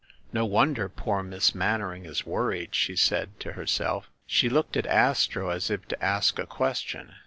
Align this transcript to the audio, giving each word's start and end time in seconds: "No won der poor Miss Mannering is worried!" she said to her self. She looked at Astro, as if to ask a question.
"No 0.33 0.45
won 0.45 0.73
der 0.73 0.89
poor 0.89 1.21
Miss 1.21 1.53
Mannering 1.53 2.07
is 2.07 2.25
worried!" 2.25 2.69
she 2.73 2.95
said 2.95 3.39
to 3.39 3.51
her 3.53 3.67
self. 3.67 4.09
She 4.25 4.49
looked 4.49 4.75
at 4.75 4.87
Astro, 4.87 5.49
as 5.51 5.69
if 5.69 5.87
to 5.89 6.03
ask 6.03 6.39
a 6.39 6.47
question. 6.47 7.17